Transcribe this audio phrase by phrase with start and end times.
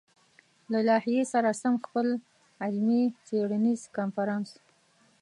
[0.71, 2.07] له لايحې سره سم خپل
[2.63, 4.49] علمي-څېړنيز کنفرانس